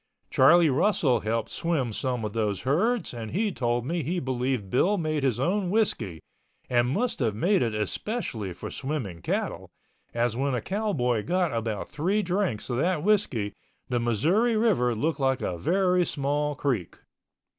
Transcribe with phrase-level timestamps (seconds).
[0.31, 4.97] Charlie Russell helped swim some of those herds and he told me he believed Bill
[4.97, 6.19] made his own whiskey
[6.67, 9.69] and must have made it especially for swimming cattle,
[10.11, 13.53] as when a cowboy got about three drinks of that whiskey
[13.89, 16.97] the Missouri River looked like a very small creek.